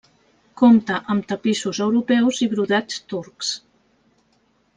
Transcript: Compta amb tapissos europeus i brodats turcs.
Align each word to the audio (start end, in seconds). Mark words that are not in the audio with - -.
Compta 0.61 0.95
amb 1.15 1.27
tapissos 1.31 1.81
europeus 1.87 2.41
i 2.47 2.49
brodats 2.55 3.05
turcs. 3.15 3.53